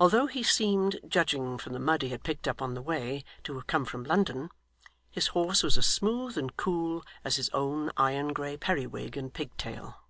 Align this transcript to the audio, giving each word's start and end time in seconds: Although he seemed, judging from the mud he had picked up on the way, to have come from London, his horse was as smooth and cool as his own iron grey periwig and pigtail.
Although 0.00 0.26
he 0.26 0.42
seemed, 0.42 0.98
judging 1.06 1.58
from 1.58 1.72
the 1.72 1.78
mud 1.78 2.02
he 2.02 2.08
had 2.08 2.24
picked 2.24 2.48
up 2.48 2.60
on 2.60 2.74
the 2.74 2.82
way, 2.82 3.24
to 3.44 3.54
have 3.54 3.68
come 3.68 3.84
from 3.84 4.02
London, 4.02 4.50
his 5.12 5.28
horse 5.28 5.62
was 5.62 5.78
as 5.78 5.86
smooth 5.86 6.36
and 6.36 6.56
cool 6.56 7.04
as 7.24 7.36
his 7.36 7.48
own 7.50 7.92
iron 7.96 8.32
grey 8.32 8.56
periwig 8.56 9.16
and 9.16 9.32
pigtail. 9.32 10.00